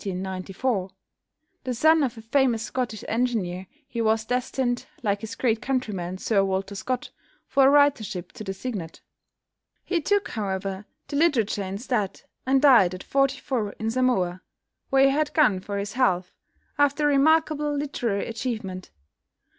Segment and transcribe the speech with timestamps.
[0.01, 0.89] The
[1.73, 6.73] son of a famous Scottish engineer he was destined, like his great countryman Sir Walter
[6.73, 7.11] Scott,
[7.45, 9.01] for a Writership to the Signet.
[9.85, 14.41] He took, however, to literature instead, and died at forty four in Samoa,
[14.89, 16.33] where he had gone for his health,
[16.79, 18.89] after a remarkable literary achievement.